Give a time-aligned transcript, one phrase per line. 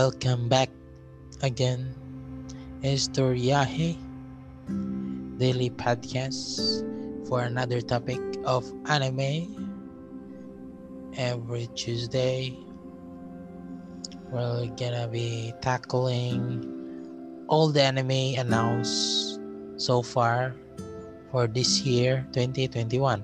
[0.00, 0.72] Welcome back
[1.44, 1.92] again.
[2.80, 4.00] Historiaje
[5.36, 6.80] Daily Podcast
[7.28, 8.16] for another topic
[8.48, 9.44] of anime.
[11.20, 12.56] Every Tuesday,
[14.32, 16.64] we're gonna be tackling
[17.52, 19.36] all the anime announced
[19.76, 20.56] so far
[21.28, 23.20] for this year 2021.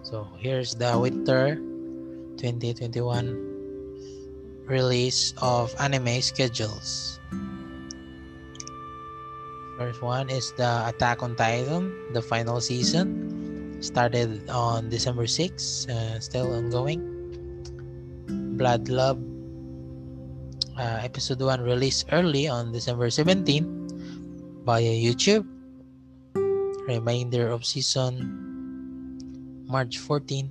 [0.00, 1.60] So here's the winter
[2.40, 3.53] 2021
[4.66, 7.20] release of anime schedules.
[9.78, 13.82] First one is the Attack on Titan, the final season.
[13.82, 17.02] Started on December 6, uh, still ongoing.
[18.56, 19.18] Blood Love,
[20.78, 25.44] uh, episode 1 released early on December 17 via YouTube.
[26.86, 28.30] Remainder of season
[29.66, 30.48] March 14,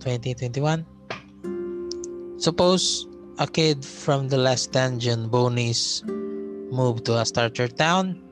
[0.00, 0.97] 2021.
[2.38, 3.08] Suppose
[3.42, 6.06] a kid from the last dungeon Bonis
[6.70, 8.22] moved to a starter town.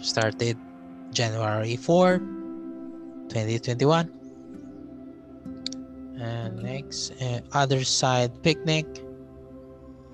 [0.00, 0.56] Started
[1.10, 2.18] January 4,
[3.34, 4.06] 2021.
[6.22, 8.86] And next, uh, Other Side Picnic,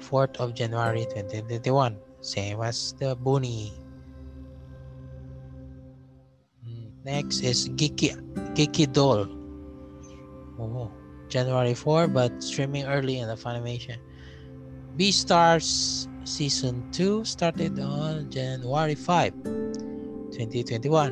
[0.01, 2.01] 4th of January 2021.
[2.23, 3.73] Same as the Boni.
[7.05, 8.17] Next is Geeky,
[8.57, 9.29] Geeky Doll.
[10.59, 11.04] Oh.
[11.35, 13.99] January 4, but streaming early in the Funimation.
[14.97, 19.35] Beastars Season 2 started on January 5,
[20.31, 21.11] 2021.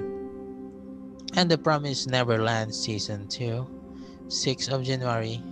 [1.34, 3.66] And The Promised Neverland Season 2,
[4.28, 5.42] 6 of January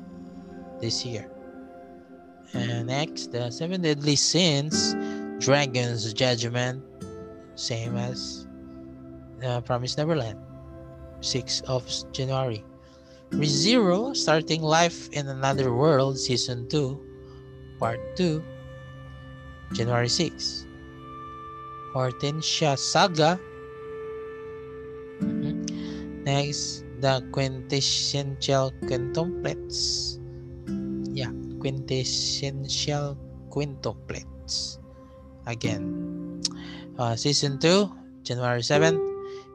[0.80, 1.28] this year.
[2.54, 4.94] And next, The Seven Deadly Sins
[5.44, 6.84] Dragon's Judgment,
[7.56, 8.46] same as
[9.40, 10.38] The Promised Neverland,
[11.22, 12.62] 6 of January.
[13.30, 18.42] ReZero Starting Life in Another World Season 2 Part 2
[19.72, 20.66] January 6
[21.94, 23.38] Hortensia Saga.
[25.22, 26.22] Mm-hmm.
[26.26, 30.18] Next The Quintessential Quintuplets.
[31.14, 31.30] Yeah
[31.62, 33.18] Quintessential
[33.50, 34.78] Quintuplets.
[35.46, 36.42] Again.
[36.98, 38.98] Uh, Season 2 January 7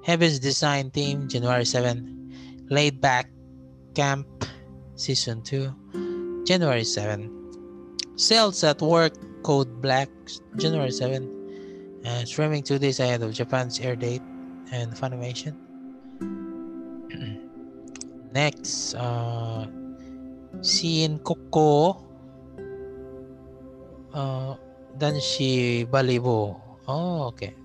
[0.03, 3.34] Heaven's Design Team January 7 Laid Back
[3.95, 4.27] Camp
[4.95, 7.31] Season 2, January 7.
[8.15, 9.13] Cells at Work
[9.43, 10.09] Code Black,
[10.57, 11.31] January 7.
[12.03, 14.21] And streaming two days ahead of Japan's air date
[14.71, 15.55] and Funimation.
[18.35, 19.65] Next, uh,
[20.61, 22.03] Shin Koko
[24.13, 24.55] uh,
[24.99, 26.59] Danshi Balibo.
[26.87, 27.55] Oh, okay.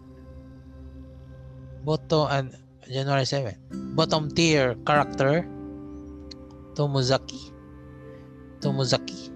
[1.85, 2.57] Boto and
[2.89, 3.95] January 7.
[3.95, 5.47] Bottom tier character
[6.75, 7.53] Tomozaki.
[8.61, 9.31] Tomozaki.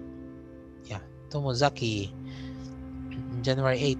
[0.85, 2.13] Yeah, Tomozaki.
[3.41, 3.99] January 8.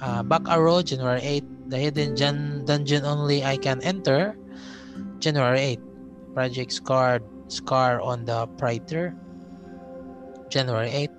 [0.00, 1.44] Uh, Back Arrow, January 8.
[1.70, 4.36] The Hidden Gen- Dungeon Only I Can Enter,
[5.20, 5.80] January 8.
[6.34, 9.14] Project Scar, Scar on the Praetor,
[10.48, 11.10] January 8.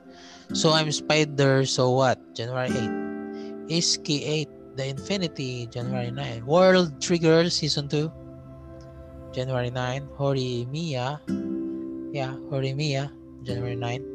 [0.53, 2.19] So I'm Spider, so what?
[2.35, 3.81] January 8.
[3.81, 6.45] SK8, The Infinity, January 9.
[6.45, 8.11] World Trigger, Season 2,
[9.33, 10.07] January 9.
[10.15, 11.17] Horimiya,
[12.13, 13.09] yeah, Horimiya,
[13.41, 14.05] January 9.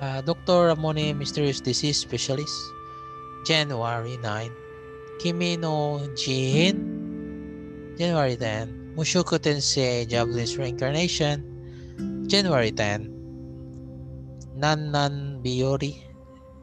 [0.00, 0.70] Uh, Dr.
[0.70, 2.54] Ramune, Mysterious Disease Specialist,
[3.46, 4.52] January 9.
[5.18, 8.94] Kimi no Jin, January 10.
[8.94, 11.42] Mushoku Tensei, Jobless Reincarnation,
[12.28, 13.08] January 10.
[14.54, 15.96] Non Non Biyori,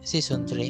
[0.03, 0.69] Season 3,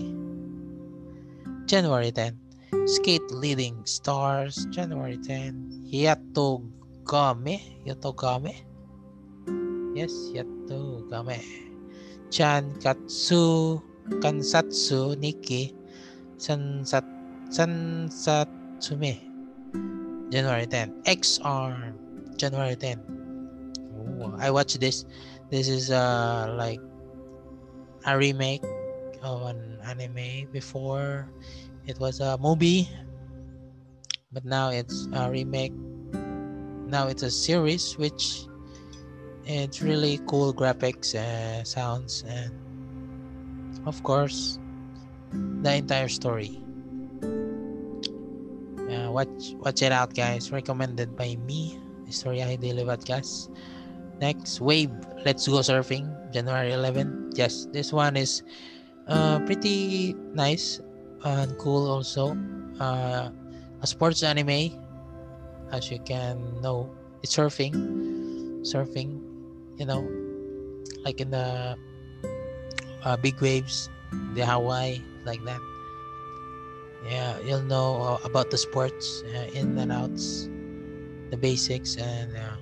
[1.67, 2.44] January 10.
[2.83, 5.87] Skate Leading Stars, January 10.
[5.87, 6.59] Yato
[7.07, 7.55] Game,
[7.87, 8.51] Yatogame.
[9.95, 11.39] Yes, Yatogame.
[12.27, 13.79] Chan Katsu,
[14.19, 15.71] Kansatsu, Nikki,
[16.35, 17.07] Sansat,
[17.47, 19.23] Sansatsume.
[20.29, 21.07] January 10.
[21.07, 21.95] EX-ARM,
[22.35, 22.99] January 10.
[23.95, 25.05] Ooh, I watched this.
[25.49, 26.81] This is uh like
[28.05, 28.63] a remake
[29.23, 31.29] of an anime before
[31.87, 32.89] it was a movie
[34.35, 35.71] but now it's a remake.
[36.91, 38.43] Now it's a series which
[39.47, 42.51] it's really cool graphics uh, sounds and
[43.87, 44.59] of course
[45.63, 46.59] the entire story.
[48.91, 50.51] Uh, watch watch it out guys.
[50.51, 53.49] Recommended by me Historia Daily Podcast.
[54.19, 54.91] Next wave.
[55.23, 58.43] Let's go surfing January 11 yes this one is
[59.07, 60.79] uh, pretty nice
[61.25, 62.37] and cool also
[62.79, 63.29] uh,
[63.81, 64.71] a sports anime
[65.71, 66.89] as you can know
[67.21, 67.73] it's surfing
[68.61, 69.25] surfing
[69.77, 70.07] you know,
[71.03, 71.77] like in the
[73.03, 73.89] uh, big waves,
[74.33, 75.59] the Hawaii, like that.
[77.05, 80.49] Yeah, you'll know uh, about the sports, uh, in and outs,
[81.29, 82.57] the basics, and uh,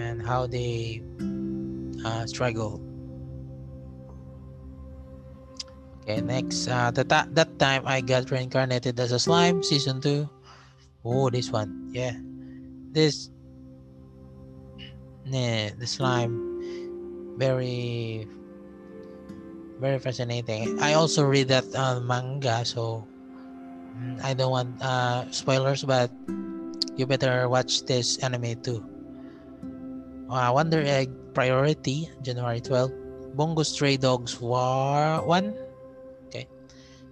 [0.00, 1.02] and how they
[2.04, 2.82] uh, struggle.
[6.06, 6.70] Okay, next.
[6.70, 10.30] Uh, that that time I got reincarnated as a slime, season two.
[11.02, 12.14] Oh, this one, yeah,
[12.94, 13.34] this,
[15.26, 16.30] yeah, the slime,
[17.34, 18.22] very,
[19.82, 20.78] very fascinating.
[20.78, 23.02] I also read that uh, manga, so
[23.98, 26.14] mm, I don't want uh, spoilers, but
[26.94, 28.78] you better watch this anime too.
[30.30, 32.94] Uh, Wonder Egg Priority, January 12.
[33.34, 35.65] Bungo Stray Dogs War 1.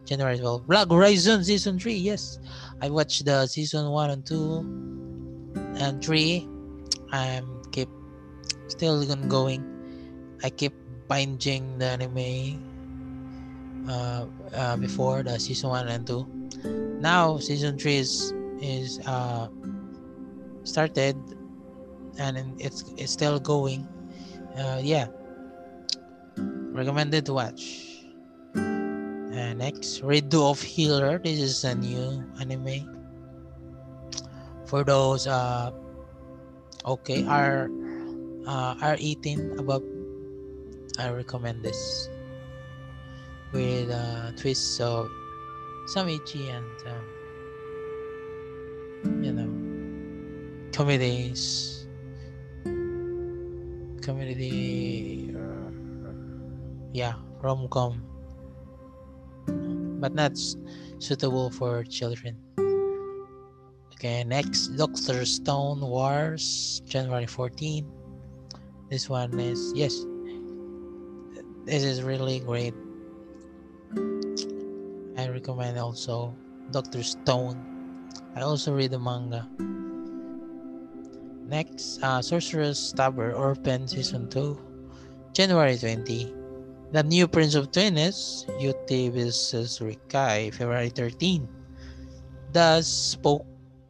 [0.05, 0.69] January 12.
[0.69, 1.95] Log Horizon Season 3.
[1.95, 2.39] Yes.
[2.81, 6.49] I watched the Season 1 and 2 and 3.
[7.13, 7.89] I'm keep
[8.69, 9.65] still going.
[10.43, 10.75] I keep
[11.09, 12.61] binging the anime
[13.89, 16.99] uh, uh, before the Season 1 and 2.
[17.01, 19.49] Now Season 3 is, is uh,
[20.65, 21.17] started
[22.19, 23.87] and it's it's still going
[24.57, 25.07] uh, yeah
[26.73, 27.94] recommended to watch
[29.35, 31.19] next redo of healer.
[31.19, 32.87] This is a new anime.
[34.67, 35.71] For those uh
[36.87, 37.69] okay are
[38.47, 39.83] uh, are eating above
[40.99, 42.09] i recommend this.
[43.53, 45.11] With uh twists of
[45.87, 47.05] some itchy and um,
[49.23, 49.51] you know
[50.73, 51.87] comedies.
[54.01, 55.73] Community uh,
[56.93, 58.14] yeah rom-com
[60.05, 60.37] but not
[61.01, 62.37] suitable for children.
[63.97, 67.89] Okay next dr stone wars january 14
[68.91, 70.05] this one is yes.
[71.65, 72.75] This is really great.
[75.17, 76.37] I recommend also
[76.71, 77.57] dr stone.
[78.37, 79.49] I also read the manga.
[81.49, 84.59] Next, uh, Sorcerous Stabber Orphen Season 2,
[85.33, 86.44] January 20.
[86.95, 89.83] The New Prince of Yuti vs.
[89.83, 91.43] Rikai, February 13.
[92.55, 93.43] The Spoke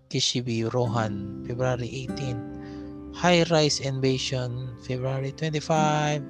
[0.08, 3.12] Kishibe Rohan, February 18.
[3.12, 6.24] High Rise Invasion, February 25,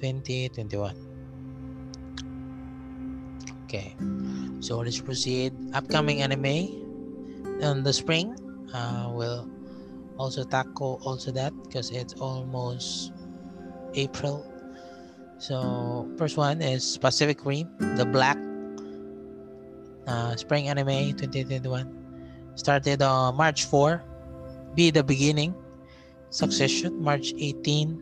[0.00, 0.96] 2021.
[3.68, 3.94] Okay,
[4.60, 5.52] so let's proceed.
[5.76, 6.72] Upcoming anime
[7.60, 8.32] in the spring
[8.72, 9.44] uh, will
[10.16, 13.12] also tackle also that because it's almost
[13.92, 14.55] April.
[15.38, 18.38] So first one is Pacific Rim, the Black
[20.06, 21.84] uh, Spring Anime 2021.
[22.56, 24.02] Started on March 4.
[24.74, 25.54] Be the Beginning.
[26.30, 28.00] Succession March 18.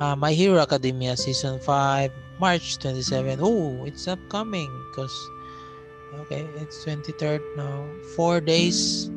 [0.00, 3.38] Uh, My Hero Academia Season 5 March 27.
[3.40, 5.14] Oh, it's upcoming because
[6.26, 7.86] okay, it's 23rd now.
[8.16, 9.08] Four days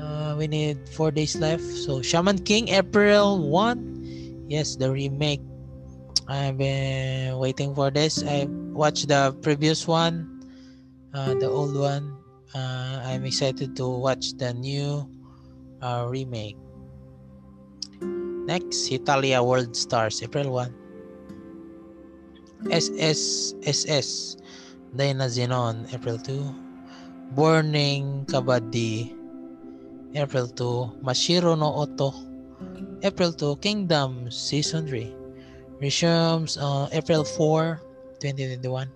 [0.00, 1.62] uh, we need four days left.
[1.62, 3.89] So Shaman King, April 1.
[4.50, 5.38] Yes, the remake.
[6.26, 8.18] I've been waiting for this.
[8.26, 10.42] I watched the previous one,
[11.14, 12.18] uh, the old one.
[12.50, 15.06] Uh, I'm excited to watch the new
[15.78, 16.58] uh, remake.
[18.02, 20.74] Next, Hetalia World Stars, April 1.
[22.74, 24.36] SS SS
[24.98, 27.38] Dynazenon, April 2.
[27.38, 29.14] Burning Kabaddi,
[30.18, 32.29] April 2, Mashiro no Oto.
[33.02, 35.14] April 2, Kingdom Season 3.
[35.80, 37.80] Resumes uh, April 4,
[38.20, 38.88] 2021.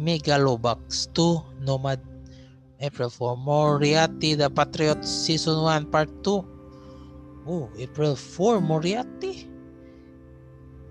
[0.00, 2.00] Megalobox 2, Nomad.
[2.82, 6.42] April 4, Moriarty the Patriot Season 1 Part 2.
[7.46, 9.48] Oh, April 4, Moriarty.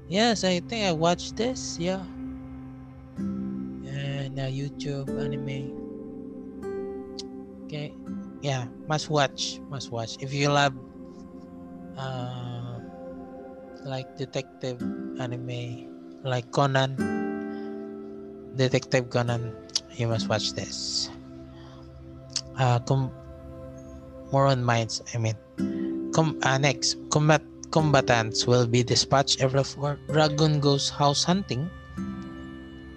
[0.08, 1.78] Yes, I think I watched this.
[1.80, 2.04] Yeah.
[3.18, 5.76] And uh, YouTube anime.
[7.66, 7.92] Okay
[8.42, 10.74] yeah must watch must watch if you love
[12.02, 12.82] uh,
[13.86, 14.82] like detective
[15.22, 15.86] anime
[16.26, 16.98] like conan
[18.58, 19.54] detective conan
[19.94, 21.10] you must watch this
[22.58, 23.14] uh com-
[24.34, 25.38] more on minds i mean
[26.14, 31.70] com- uh, next combat combatants will be dispatched every four dragon goes house hunting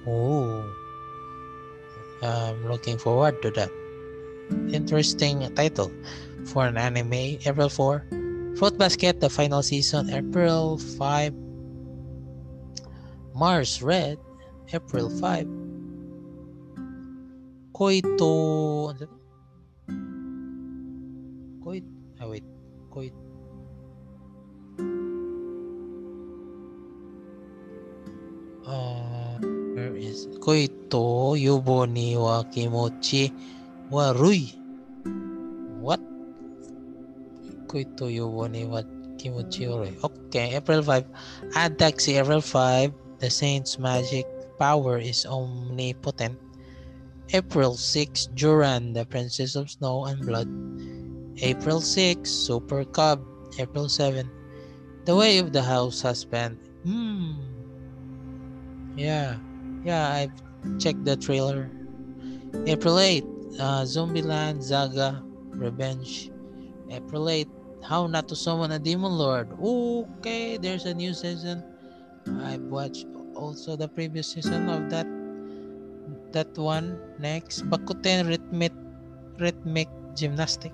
[0.08, 0.64] oh
[2.24, 3.70] i'm looking forward to that
[4.72, 5.92] interesting title
[6.44, 7.40] for an anime.
[7.44, 8.23] April 4.
[8.56, 11.34] Fruit Basket, the final season, April 5.
[13.34, 14.18] Mars Red,
[14.72, 15.46] April 5.
[17.74, 18.94] Koito...
[21.66, 21.82] Koito...
[21.82, 22.44] Oh, ah, wait.
[22.94, 23.18] Koito...
[28.62, 29.38] Uh,
[29.74, 30.28] where is...
[30.38, 33.34] Koito Yuboni wa Kimochi
[33.90, 34.63] wa Rui.
[37.74, 38.86] Koito yubo ni wa
[39.18, 39.98] kimochi warui.
[40.06, 41.10] Okay, April 5.
[41.56, 42.94] Odd Taxi April 5.
[43.18, 44.26] The saint's magic
[44.62, 46.38] power is omnipotent.
[47.32, 50.46] April 6, Duran, the Princess of Snow and Blood.
[51.42, 53.26] April 6, Super Cub.
[53.58, 54.30] April 7,
[55.04, 56.54] The Way of the House Husband.
[56.84, 57.34] Hmm.
[58.94, 59.34] Yeah.
[59.82, 61.70] Yeah, I've checked the trailer.
[62.66, 63.24] April 8,
[63.58, 66.30] uh, Zombieland, Saga, Revenge.
[66.90, 67.48] April 8,
[67.84, 69.52] How Not to Summon a Demon Lord.
[69.60, 71.62] Okay, there's a new season.
[72.40, 73.04] I've watched
[73.36, 75.04] also the previous season of that
[76.32, 77.68] that one next.
[77.68, 78.72] Bakuten rhythmic
[79.36, 80.72] rhythmic gymnastic.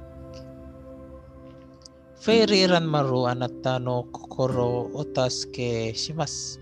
[2.14, 6.58] Fairy Ranmaru Anata no Kokoro Otasuke Shimas.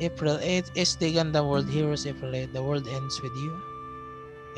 [0.00, 3.54] April 8 is the Gundam World Heroes April 8 The World Ends With You.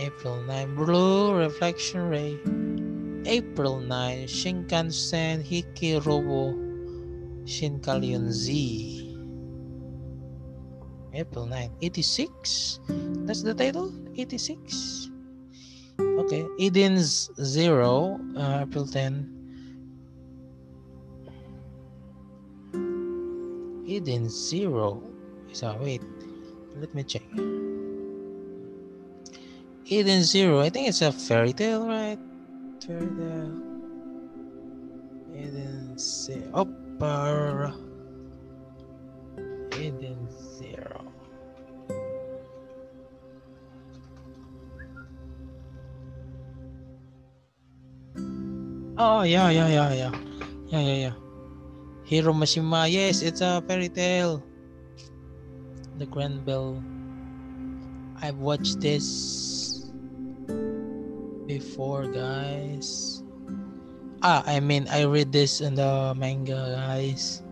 [0.01, 2.41] April 9 Blue Reflection Ray
[3.27, 6.55] April 9 Shinkansen Hiki Robo
[7.45, 9.19] Shinkalion Z.
[11.13, 12.81] April 9 86
[13.27, 13.93] that's the title?
[14.17, 15.11] 86
[15.99, 19.37] okay Eden's Zero uh, April 10
[23.87, 25.03] Eden Zero.
[25.53, 26.03] So wait
[26.77, 27.23] let me check.
[29.87, 32.19] Eden Zero I think it's a Fairy Tail right
[32.87, 33.51] Fairy Tail
[35.35, 36.71] Eden Zero oh,
[39.75, 41.03] Eden Zero
[48.99, 50.13] Oh yeah, yeah, yeah, yeah,
[50.73, 51.15] yeah, yeah, yeah.
[52.05, 52.91] Hiro Mashima.
[52.91, 54.43] Yes, it's a Fairy Tail.
[55.99, 56.83] The Grand Bell.
[58.23, 59.05] I've watched this
[61.47, 63.23] before, guys.
[64.23, 67.43] Ah, I mean, I read this in the manga, guys.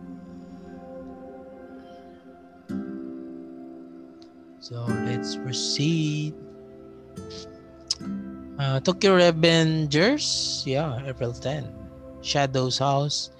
[4.58, 6.34] So let's proceed.
[8.58, 11.68] Uh, Tokyo Revengers, yeah, April 10.
[12.22, 13.30] Shadow's House,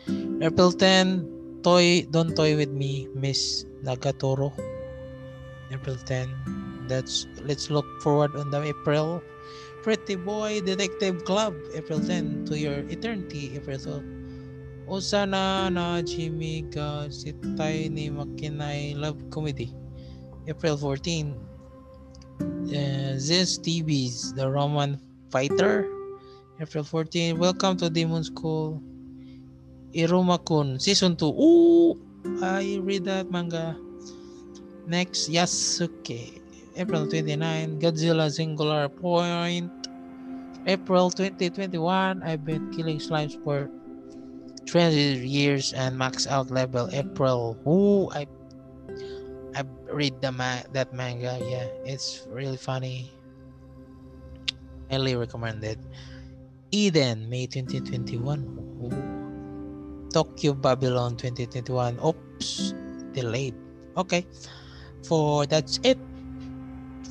[0.42, 1.34] April 10.
[1.64, 4.52] Toy, Don't Toy With Me, Miss Nagatoro,
[5.72, 6.28] April 10.
[6.86, 9.24] That's, let's look forward on the April.
[9.84, 12.48] Pretty Boy Detective Club, April 10.
[12.48, 14.88] To Your Eternity, April 12.
[14.88, 19.76] Osana na Jimmy ga Sitai ni Makinai Love Comedy,
[20.48, 21.36] April 14.
[22.40, 24.96] Uh, Ziz TV's The Roman
[25.28, 25.84] Fighter.
[26.58, 27.36] April 14.
[27.36, 28.80] Welcome to Demon School.
[29.92, 31.28] Iruma-kun Season 2.
[31.28, 32.00] Ooh!
[32.40, 33.76] I read that manga.
[34.88, 36.40] Next, Yasuke.
[36.76, 37.78] April 29.
[37.78, 39.70] Godzilla Singular Point.
[40.66, 42.22] April 2021.
[42.22, 43.70] I've been killing slimes for
[44.66, 47.54] 20 years and max out level April.
[47.68, 48.26] Ooh, I
[49.54, 51.38] I read the ma- that manga.
[51.46, 53.12] Yeah, it's really funny.
[54.90, 55.78] Highly recommended.
[56.72, 58.18] Eden, May 2021.
[58.82, 60.10] Ooh.
[60.10, 62.02] Tokyo Babylon 2021.
[62.02, 62.74] Oops,
[63.14, 63.54] delayed.
[63.96, 64.26] Okay,
[65.06, 65.98] for that's it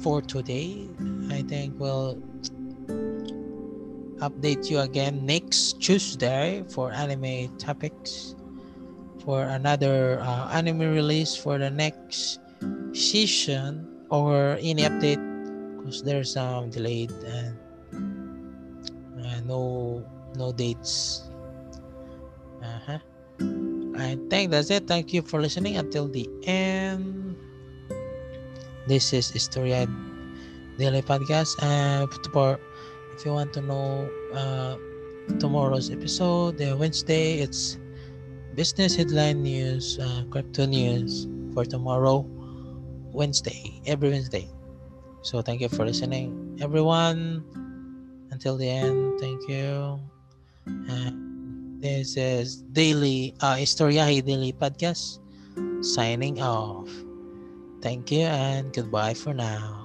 [0.03, 0.85] for today.
[1.31, 2.19] I think we'll
[4.19, 8.35] update you again next Tuesday for anime topics
[9.23, 12.39] for another uh, anime release for the next
[12.91, 15.23] season or any update
[15.79, 17.55] because there's some delayed and
[19.23, 20.03] uh, no
[20.35, 21.23] no dates.
[22.61, 22.99] Uh-huh.
[23.95, 24.87] I think that's it.
[24.87, 25.77] Thank you for listening.
[25.77, 27.35] Until the end
[28.87, 29.87] this is Historia
[30.77, 32.59] Daily Podcast and for
[33.15, 34.75] if you want to know uh,
[35.39, 37.77] tomorrow's episode the Wednesday it's
[38.55, 42.25] business headline news uh, crypto news for tomorrow
[43.13, 44.49] Wednesday every Wednesday.
[45.21, 47.45] So thank you for listening everyone.
[48.31, 49.99] Until the end thank you.
[50.65, 55.23] And this is daily uh Historiahi daily podcast
[55.79, 56.89] signing off
[57.83, 59.82] thank you and goodbye for now